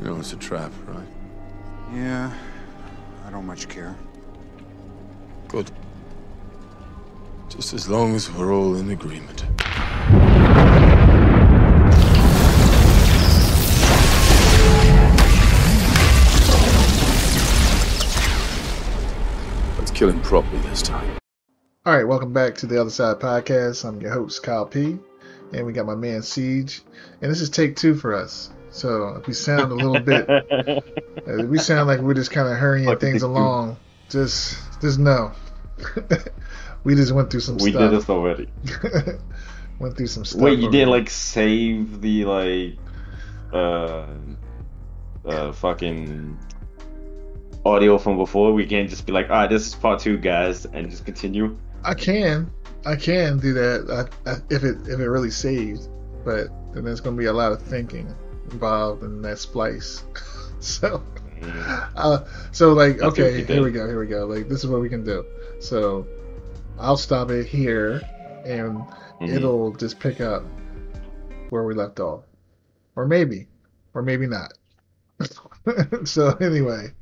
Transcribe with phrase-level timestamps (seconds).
[0.00, 1.06] You know it's a trap, right?
[1.92, 2.32] Yeah,
[3.26, 3.94] I don't much care.
[5.46, 5.70] Good.
[7.50, 9.44] Just as long as we're all in agreement.
[19.78, 21.18] Let's kill him properly this time.
[21.84, 23.86] All right, welcome back to the Other Side Podcast.
[23.86, 24.96] I'm your host, Kyle P.
[25.52, 26.80] And we got my man Siege.
[27.20, 28.50] And this is take two for us.
[28.70, 32.56] So if we sound a little bit, uh, we sound like we're just kind of
[32.56, 33.76] hurrying Fuck things along.
[34.08, 35.32] Just, just know,
[36.84, 38.48] we just went through some We did this already.
[39.78, 40.40] went through some stuff.
[40.40, 42.78] Wait, you didn't like save the like
[43.52, 44.06] uh
[45.24, 46.38] uh fucking
[47.64, 48.52] audio from before?
[48.52, 51.56] We can't just be like, all right, this is part two, guys, and just continue.
[51.82, 52.52] I can,
[52.86, 55.88] I can do that I, I, if it if it really saves,
[56.24, 58.14] but then there's gonna be a lot of thinking
[58.52, 60.04] involved in that splice.
[60.60, 61.02] so.
[61.40, 61.90] Mm.
[61.96, 64.26] Uh, so like, That's okay, here we go, here we go.
[64.26, 65.24] Like, this is what we can do.
[65.58, 66.06] So,
[66.78, 68.02] I'll stop it here,
[68.44, 68.78] and
[69.20, 69.34] Mhm.
[69.34, 70.44] it'll just pick up
[71.50, 72.24] where we left off,
[72.96, 73.48] or maybe,
[73.94, 74.52] or maybe not.
[76.04, 76.92] so anyway,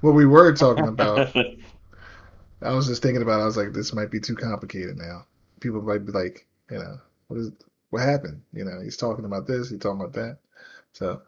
[0.00, 1.34] what we were talking about,
[2.62, 3.40] I was just thinking about.
[3.40, 5.26] I was like, this might be too complicated now.
[5.60, 7.52] People might be like, you know, what is
[7.90, 8.42] what happened?
[8.52, 10.38] You know, he's talking about this, he's talking about that.
[10.98, 11.22] So.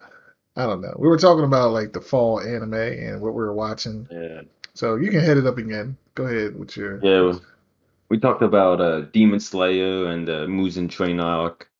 [0.57, 0.95] I don't know.
[0.99, 4.07] We were talking about like the fall anime and what we were watching.
[4.11, 4.43] yeah,
[4.75, 5.97] So you can head it up again.
[6.17, 6.99] Go ahead with your.
[7.03, 7.39] yeah.
[8.09, 11.71] We talked about uh Demon Slayer and the Mugen train arc,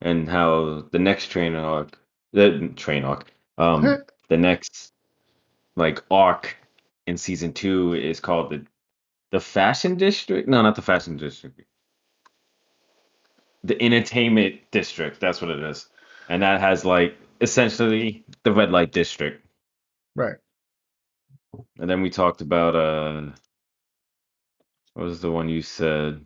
[0.00, 1.98] and how the next train arc,
[2.32, 3.26] the train arc,
[3.58, 4.92] um, the next
[5.74, 6.56] like arc
[7.08, 8.64] in season two is called the
[9.32, 10.48] the fashion district.
[10.48, 11.62] No, not the fashion district.
[13.64, 15.20] The entertainment district.
[15.20, 15.88] That's what it is,
[16.28, 19.46] and that has like essentially the red light district.
[20.14, 20.36] Right.
[21.78, 23.30] And then we talked about uh,
[24.94, 26.24] what was the one you said?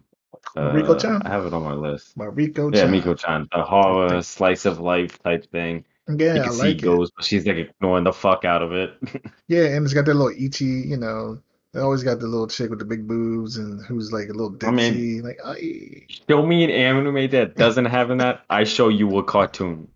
[0.56, 1.22] Uh, Mieruko-chan?
[1.24, 2.14] I have it on my list.
[2.18, 2.72] Yeah, Chan.
[2.74, 5.84] Yeah, Miko-chan, the horror slice of life type thing.
[6.08, 8.72] you Yeah, I can see like goes, but she's like ignoring the fuck out of
[8.72, 8.94] it.
[9.48, 11.38] Yeah, and it's got that little ecchi, you know.
[11.72, 14.56] They always got the little chick with the big boobs and who's like a little
[14.62, 16.06] I mean- like, ay.
[16.28, 18.44] Show me an anime that doesn't have in that.
[18.50, 19.88] I show you a cartoon.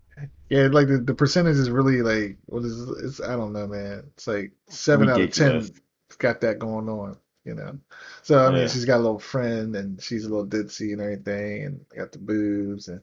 [0.49, 2.89] Yeah, like the, the percentage is really like, what is?
[3.03, 4.03] It's, I don't know, man.
[4.15, 5.69] It's like seven out of ten
[6.17, 7.77] got that going on, you know.
[8.23, 8.67] So, I mean, Yeah.
[8.67, 12.17] she's got a little friend and she's a little ditzy and everything and got the
[12.17, 13.01] boobs and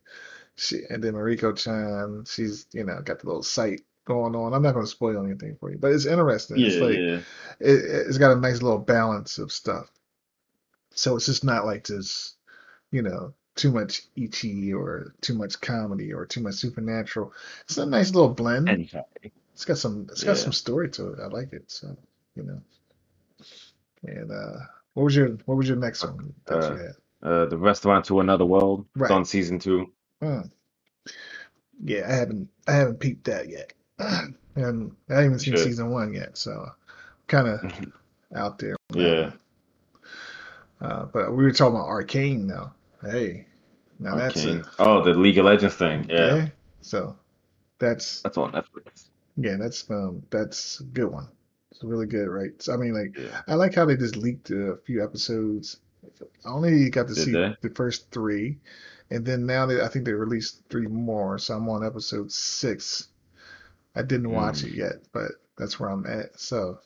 [0.56, 4.54] she, and then Mieruko Chan, she's, you know, got the little sight going on.
[4.54, 6.58] I'm not going to spoil anything for you, but it's interesting.
[6.60, 7.20] It's like, yeah.
[7.60, 9.90] it, it's got a nice little balance of stuff.
[10.94, 12.36] So it's just not like just,
[12.90, 17.32] you know, too much ecchi or too much comedy or too much supernatural.
[17.64, 18.68] It's a nice little blend.
[18.68, 18.88] And
[19.54, 21.18] It's got some it's got some story to it.
[21.20, 21.64] I like it.
[21.70, 21.96] So,
[22.36, 22.60] you know.
[24.04, 24.58] And uh
[24.94, 26.94] what was your what was your next one that you Uh, had?
[27.22, 28.86] uh, the restaurant to another world.
[28.94, 29.06] Right.
[29.06, 29.90] It's on season two.
[30.22, 30.40] Hmm.
[31.84, 33.72] Yeah, I haven't I haven't peeped that yet.
[33.98, 35.64] and I haven't even seen Should.
[35.64, 36.70] season one yet, so
[37.26, 37.60] kind of
[38.34, 38.76] out there.
[38.94, 39.32] Yeah.
[40.80, 42.74] Uh, but we were talking about Arcane now.
[43.06, 43.46] Hey,
[43.98, 44.46] now that's Okay.
[44.46, 46.08] a Oh, the League of Legends thing.
[46.10, 46.52] Yeah, okay.
[46.80, 47.16] So
[47.78, 49.08] that's that's on Netflix.
[49.36, 51.28] yeah, that's um that's a good one.
[51.70, 52.50] It's really good, right?
[52.62, 53.42] So, I mean, like Yeah.
[53.48, 55.78] I like how they just leaked a few episodes.
[56.46, 57.56] I only got to Did see they?
[57.62, 58.60] the first three,
[59.10, 61.38] and then now they I think they released three more.
[61.38, 63.08] So I'm on episode six.
[63.96, 64.64] I didn't watch Mm.
[64.64, 66.38] it yet, but that's where I'm at.
[66.40, 66.80] So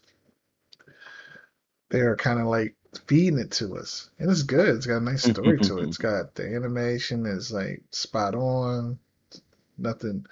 [1.90, 2.74] they are kind of like
[3.06, 4.76] feeding it to us, and it's good.
[4.76, 5.84] It's got a nice story to it.
[5.84, 8.98] It's got the animation is like spot on.
[9.78, 10.26] Nothing,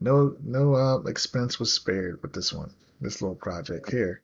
[0.00, 2.72] no no uh, expense was spared with this one.
[3.00, 4.22] This little project here.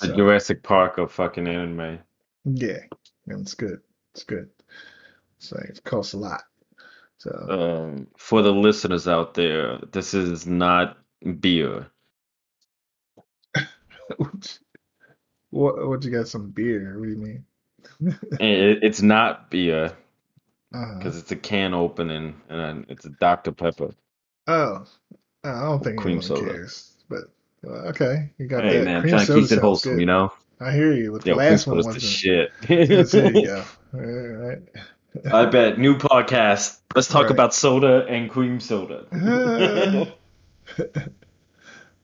[0.00, 2.00] The So, Jurassic Park of fucking anime.
[2.44, 2.80] yeah,
[3.26, 3.80] and it's good.
[4.14, 4.50] It's good.
[5.38, 6.42] So it costs a lot.
[7.18, 10.98] So Um, for the listeners out there, this is not
[11.40, 11.90] beer.
[15.54, 16.98] what what you got some beer?
[16.98, 17.44] What do you mean?
[18.40, 19.92] It, it's not beer
[20.74, 20.98] Uh-huh.
[20.98, 23.52] because it's a can opening and it's a Dr.
[23.52, 23.90] Pepper.
[24.46, 24.84] Oh,
[25.44, 26.52] I don't think Cream anyone soda.
[26.52, 26.92] cares.
[27.08, 27.24] But
[27.66, 28.84] uh, okay, you got Hey that.
[28.84, 30.00] man, I'm Cream trying to soda keep it wholesome, good.
[30.00, 30.32] you know?
[30.60, 31.12] I hear you.
[31.12, 32.52] With the Yo, last one soda's the shit.
[32.66, 32.82] There
[33.32, 33.64] you go.
[33.94, 34.58] All right.
[35.32, 35.78] I bet.
[35.78, 36.80] New podcast.
[36.96, 37.30] Let's talk Right.
[37.30, 39.06] about soda and cream soda.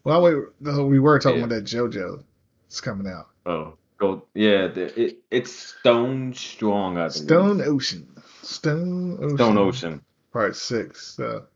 [0.05, 1.45] Well, we we were talking Yeah.
[1.47, 2.23] about that JoJo.
[2.67, 3.30] It's coming out.
[3.47, 4.25] Oh, go.
[4.35, 7.13] Yeah, the, it, it's Stone Strong, I believe.
[7.13, 8.09] Stone Ocean.
[8.43, 9.37] Stone Ocean.
[9.37, 10.03] Stone Ocean.
[10.33, 11.17] Part six.
[11.17, 11.47] So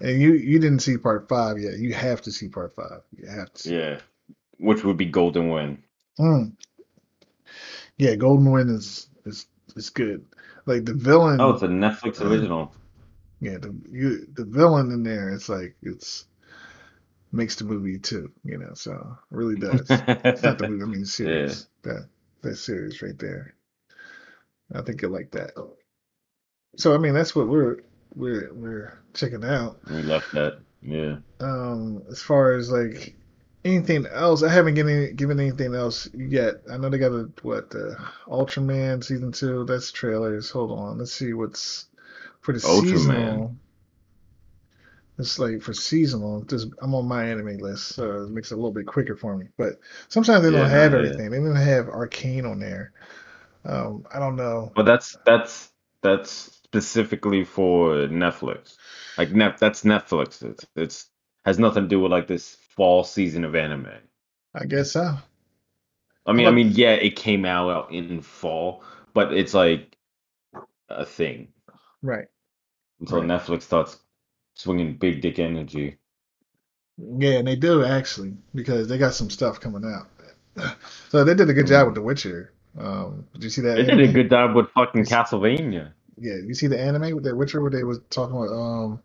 [0.00, 1.78] And you you didn't see part five yet.
[1.78, 3.00] You have to see part five.
[3.16, 3.62] You have to.
[3.62, 3.76] See.
[3.76, 4.00] Yeah,
[4.58, 5.82] which would be Golden Wind.
[6.18, 6.52] Mm.
[7.96, 10.26] Yeah, Golden Wind is is is good.
[10.66, 11.40] Like the villain.
[11.40, 12.74] Oh, it's a Netflix original.
[13.40, 15.30] Yeah, the you the villain in there.
[15.30, 16.26] It's like it's
[17.36, 18.32] makes the movie too.
[18.44, 19.86] You know, so really does.
[19.90, 20.82] it's not the movie.
[20.82, 21.68] I mean, the series.
[21.84, 21.92] Yeah.
[21.92, 22.08] That
[22.42, 23.54] that series right there.
[24.74, 25.52] I think you like that.
[26.76, 27.78] So I mean, that's what we're
[28.14, 29.78] we're we're checking out.
[29.88, 30.58] We left that.
[30.82, 31.16] Yeah.
[31.40, 33.14] Um, as far as like
[33.64, 36.56] anything else, I haven't given given anything else yet.
[36.70, 37.96] I know they got a what the
[38.26, 39.64] Ultraman season two.
[39.64, 40.50] That's trailers.
[40.50, 41.86] Hold on, let's see what's
[42.40, 42.90] for the Ultraman.
[42.90, 43.56] seasonal.
[45.18, 46.42] It's like for seasonal.
[46.42, 49.36] Just I'm on my anime list, so it makes it a little bit quicker for
[49.36, 49.46] me.
[49.56, 51.24] But sometimes they don't yeah, have everything.
[51.24, 51.28] Yeah.
[51.30, 52.92] They didn't have Arcane on there.
[53.64, 54.72] Um, I don't know.
[54.74, 55.72] But that's that's
[56.02, 58.76] that's specifically for Netflix.
[59.16, 60.42] Like net, that's Netflix.
[60.42, 61.10] It's it's
[61.46, 63.88] has nothing to do with like this fall season of anime.
[64.54, 65.16] I guess so.
[66.26, 68.82] I mean, I mean, yeah, it came out in fall,
[69.14, 69.96] but it's like
[70.88, 71.48] a thing,
[72.02, 72.26] right?
[73.00, 73.28] Until right.
[73.28, 73.98] Netflix starts
[74.56, 75.98] swinging big dick energy.
[76.98, 80.08] Yeah, and they do actually because they got some stuff coming out.
[81.10, 82.50] So they did a good job with The Witcher.
[82.78, 83.74] Um, did you see that?
[83.74, 83.98] They anime?
[83.98, 85.92] did a good job with fucking Castlevania.
[86.18, 89.02] Yeah, you see the anime with The Witcher where they was talking about um.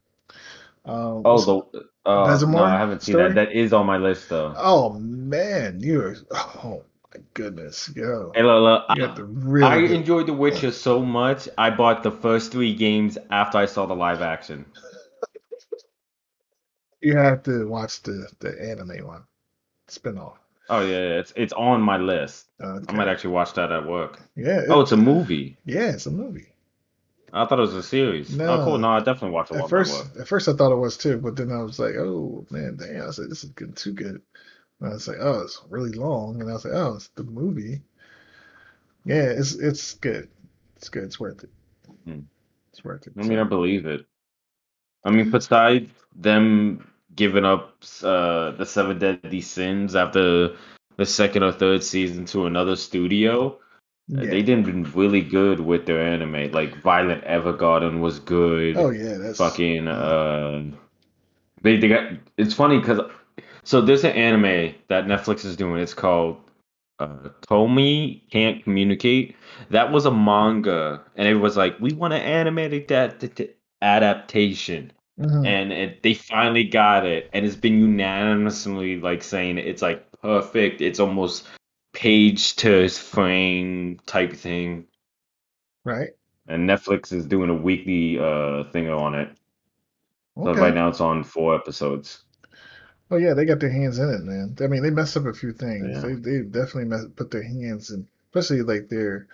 [0.86, 3.34] Um, oh, the uh, no, I haven't seen story?
[3.34, 3.36] that.
[3.36, 4.54] That is on my list though.
[4.58, 6.84] Oh man, you're oh
[7.14, 8.32] my goodness, yo.
[8.34, 11.50] Hey, look, look, I, really I enjoyed The Witcher so much.
[11.58, 14.66] I bought the first three games after I saw the live action.
[17.02, 19.24] You have to watch the the anime one
[19.90, 20.36] spinoff.
[20.70, 22.48] Oh yeah, it's it's on my list.
[22.62, 22.86] Okay.
[22.88, 24.22] I might actually watch that at work.
[24.36, 24.64] Yeah.
[24.70, 25.58] oh, it's a movie.
[25.66, 26.48] Yeah, it's a movie.
[27.34, 28.36] I thought it was a series.
[28.36, 28.62] No.
[28.62, 28.78] Oh, cool.
[28.78, 29.58] No, I definitely watched it.
[29.58, 32.46] At first, at first I thought it was too, but then I was like, oh
[32.50, 33.08] man, damn!
[33.08, 34.22] I said this is getting too good.
[34.80, 37.24] And I was like, oh, it's really long, and I was like, oh, it's the
[37.24, 37.82] movie.
[39.06, 40.30] Yeah, it's it's good.
[40.76, 41.04] It's good.
[41.04, 41.50] It's worth it.
[42.06, 42.20] Hmm.
[42.72, 43.14] It's worth it.
[43.18, 44.06] I mean, I believe it.
[45.04, 50.56] I mean, besides them giving up uh, the Seven Deadly Sins after
[50.98, 53.58] the second or third season to another studio.
[54.16, 54.30] Uh, yeah.
[54.30, 56.52] They did been really good with their anime.
[56.52, 58.78] Like Violet Evergarden was good.
[58.78, 59.88] Oh yeah, that's fucking.
[59.88, 60.64] Uh,
[61.62, 62.12] they they got.
[62.38, 63.00] It's funny because
[63.64, 65.82] so there's an anime that Netflix is doing.
[65.82, 66.38] It's called
[67.00, 69.36] uh, Komi Can't Communicate.
[69.70, 73.24] That was a manga, and it was like we want to animate that
[73.82, 74.92] adaptation.
[75.22, 75.46] Mm-hmm.
[75.46, 80.82] And it, they finally got it, and it's been unanimously like saying it's like perfect.
[80.82, 81.48] It's almost
[81.94, 84.86] page to frame type thing.
[85.84, 86.10] Right.
[86.48, 89.30] And Netflix is doing a weekly uh thing on it.
[90.38, 90.54] Okay.
[90.54, 92.24] So right now it's on four episodes.
[93.12, 94.56] Oh yeah, they got their hands in it, man.
[94.62, 95.88] I mean, they messed up a few things.
[95.92, 96.00] Yeah.
[96.00, 99.28] They they definitely messed, put their hands in, especially like their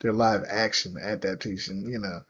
[0.00, 1.84] their live action adaptation.
[1.88, 2.20] You know,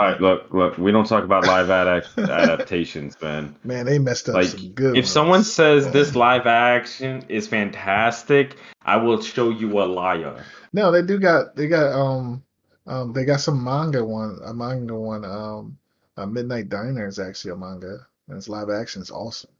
[0.00, 0.78] all right, look, look.
[0.78, 3.54] We don't talk about live adapt- adaptations, man.
[3.64, 4.96] Man, they messed up like, some good.
[4.96, 5.10] If ones.
[5.10, 10.42] someone says this live action is fantastic, I will show you a liar.
[10.72, 12.42] No, they do got they got um
[12.86, 15.76] um they got some manga one a manga one um
[16.16, 19.02] a Midnight Diner is actually a manga and it's live action.
[19.02, 19.50] It's awesome.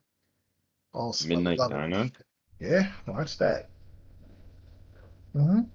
[0.95, 1.29] Awesome.
[1.29, 2.05] Midnight Diner.
[2.05, 2.13] It.
[2.61, 3.69] Yeah, watch that.
[5.37, 5.67] Mhm.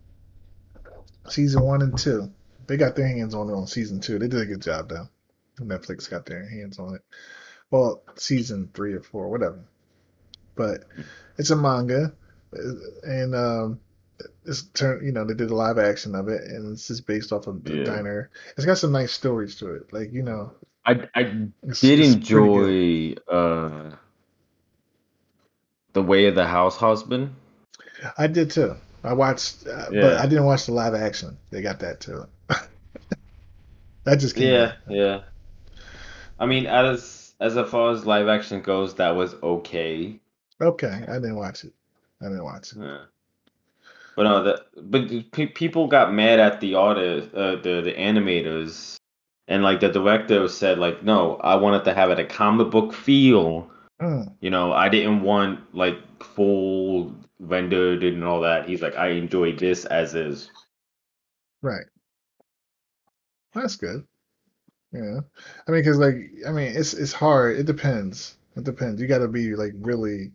[1.27, 2.31] Season one and two.
[2.67, 4.19] They got their hands on it on season two.
[4.19, 5.07] They did a good job though.
[5.59, 7.01] Netflix got their hands on it.
[7.71, 9.59] Well, season three or four, whatever.
[10.55, 10.85] But
[11.37, 12.13] it's a manga,
[13.03, 13.79] and um,
[14.45, 15.05] it's turn.
[15.05, 17.63] You know, they did a live action of it, and it's just based off of
[17.63, 17.83] the yeah.
[17.83, 18.29] diner.
[18.55, 19.91] It's got some nice stories to it.
[19.91, 20.51] Like you know,
[20.85, 21.47] I I
[21.81, 23.91] did enjoy uh,
[25.93, 27.35] the way of the house husband.
[28.17, 28.75] I did too.
[29.05, 30.01] I watched, uh, yeah.
[30.01, 31.37] but I didn't watch the live action.
[31.51, 32.25] They got that too.
[34.03, 34.73] that just came yeah, out.
[34.87, 35.21] yeah.
[36.39, 40.19] I mean, as as far as live action goes, that was okay.
[40.59, 41.73] Okay, I didn't watch it.
[42.21, 42.79] I didn't watch it.
[42.79, 42.97] Yeah.
[44.15, 48.97] But no, the, but pe- people got mad at the artist, uh, the the animators,
[49.47, 52.93] and like the director said, like, no, I wanted to have it a comic book
[52.93, 53.69] feel.
[54.01, 54.33] Mm.
[54.39, 58.67] You know, I didn't want like full rendered and all that.
[58.67, 60.49] He's like, I enjoy this as is.
[61.61, 61.85] Right.
[63.53, 64.05] That's good.
[64.91, 65.19] Yeah.
[65.67, 67.57] I mean, because like, I mean, it's it's hard.
[67.57, 68.37] It depends.
[68.55, 69.01] It depends.
[69.01, 70.31] You got to be like really.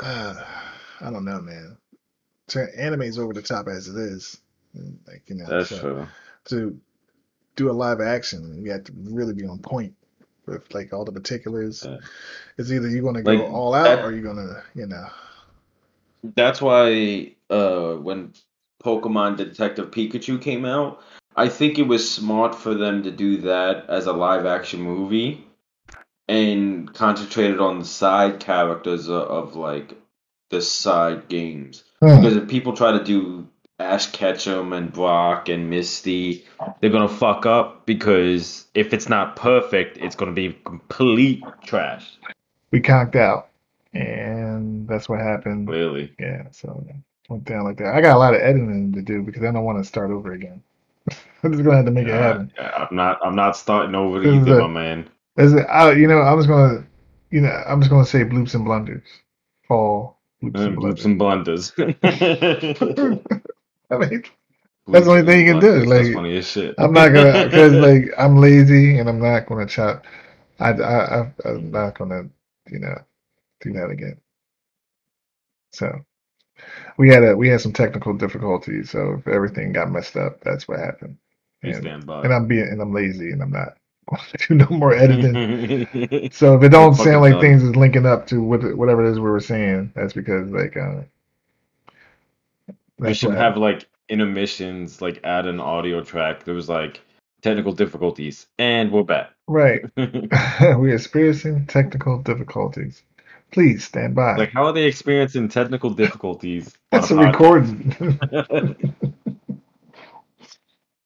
[0.00, 0.34] Uh,
[1.00, 1.76] I don't know, man.
[2.76, 4.38] Anime's over the top as it is.
[5.06, 6.06] Like you know, that's so, true.
[6.46, 6.78] To
[7.56, 9.94] do a live action, you have to really be on point.
[10.46, 11.84] with like all the particulars.
[11.86, 11.98] Yeah.
[12.56, 15.06] It's either you're gonna go Like, all out that- or you're gonna, you know.
[16.22, 18.32] That's why uh, when
[18.82, 21.00] Pokemon Detective Pikachu came out,
[21.36, 25.46] I think it was smart for them to do that as a live action movie
[26.28, 29.94] and concentrated on the side characters of, of like
[30.50, 31.84] the side games.
[32.00, 32.16] Hmm.
[32.16, 33.48] Because if people try to do
[33.78, 36.44] Ash Ketchum and Brock and Misty,
[36.80, 42.18] they're gonna fuck up because if it's not perfect, it's gonna be complete trash.
[42.70, 43.47] We conked out,
[43.98, 45.68] and that's what happened.
[45.68, 46.12] Clearly.
[46.18, 46.84] Yeah, so
[47.28, 47.94] went down like that.
[47.94, 50.32] I got a lot of editing to do because I don't want to start over
[50.32, 50.62] again.
[51.42, 52.52] I'm just gonna have to make it happen.
[52.56, 53.18] Yeah, I'm not.
[53.24, 55.08] I'm not starting over This either, a- my man.
[55.36, 56.84] Is it, I, you know, I was gonna,
[57.30, 59.06] you know, I'm just gonna say bloops and blunders.
[59.68, 61.02] Fall bloops Uh, and Bloops blunders.
[61.04, 61.72] and blunders.
[63.90, 64.22] I mean,
[64.88, 66.74] That's the only thing you can do, Blunders, That's like, funny as shit.
[66.78, 70.04] I'm not gonna because like I'm lazy and I'm not gonna chop.
[70.60, 72.28] I, I, I I'm not gonna,
[72.70, 72.96] you know,
[73.60, 74.20] do that again.
[75.72, 76.00] So
[76.96, 80.66] we had a we had some technical difficulties, so if everything got messed up, that's
[80.66, 81.16] what happened.
[81.62, 83.76] And, and I'm being and I'm lazy and I'm not
[84.08, 86.30] going to do no more editing.
[86.32, 87.40] So if it don't sound like done.
[87.40, 90.76] things is linking up to what whatever it is we were saying, that's because like
[90.76, 91.02] uh,
[92.98, 96.44] that's should have like intermissions, like add an audio track.
[96.44, 97.00] There was like
[97.42, 99.30] technical difficulties, and we're back.
[99.46, 99.82] right.
[99.96, 103.02] We're experiencing technical difficulties.
[103.50, 104.36] Please stand by.
[104.36, 106.74] like, how are they experiencing technical difficulties?
[106.92, 107.96] That's a a recording.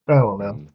[0.09, 0.67] I don't know.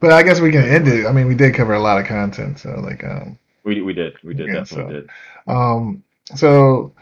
[0.00, 1.06] But I guess we can end it.
[1.06, 4.14] I mean, we did cover a lot of content, so like, um, we we did,
[4.24, 5.10] we did, Yeah, definitely so- did.
[5.46, 6.02] um,
[6.34, 6.92] so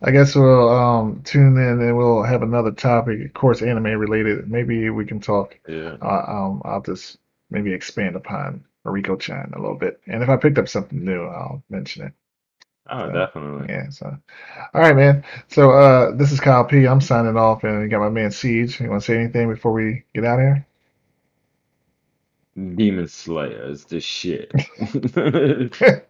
[0.00, 4.48] I guess we'll um tune in and we'll have another topic, of course, anime related.
[4.48, 5.58] Maybe we can talk.
[5.68, 5.96] Yeah.
[6.00, 7.18] Uh, um, I'll just
[7.50, 11.24] maybe expand upon Mieruko Chan a little bit, and if I picked up something new,
[11.24, 12.12] I'll mention it.
[12.88, 13.68] Oh, So, definitely.
[13.68, 13.90] Yeah.
[13.90, 14.16] So,
[14.74, 15.24] all right, man.
[15.48, 16.86] So, uh, this is Kyle P.
[16.86, 18.80] I'm signing off, and we got my man Siege.
[18.80, 20.66] You want to say anything before we get out of here?
[22.56, 24.52] Demon Slayer is the shit.